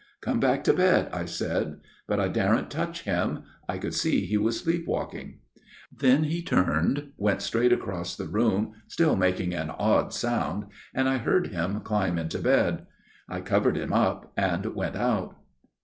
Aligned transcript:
'Come 0.21 0.39
back 0.39 0.63
to 0.63 0.73
bed/ 0.73 1.09
I 1.13 1.25
said, 1.25 1.79
but 2.07 2.19
I 2.19 2.27
daren't 2.27 2.71
touch 2.71 3.03
him. 3.03 3.43
I 3.69 3.77
could 3.77 3.93
see 3.93 4.21
he 4.25 4.35
was 4.35 4.59
sleep 4.59 4.87
walking." 4.87 5.41
Then 5.95 6.23
he 6.23 6.41
turned, 6.41 7.11
went 7.17 7.43
straight 7.43 7.71
across 7.71 8.15
the 8.15 8.25
room, 8.25 8.73
still 8.87 9.15
making 9.15 9.53
an 9.53 9.69
odd 9.69 10.11
sound, 10.11 10.65
and 10.95 11.07
I 11.07 11.19
heard 11.19 11.49
him 11.49 11.81
climb 11.81 12.17
into 12.17 12.39
bed." 12.39 12.87
I 13.29 13.41
covered 13.41 13.77
him 13.77 13.93
up, 13.93 14.33
and 14.35 14.65
went 14.73 14.95
out." 14.95 15.35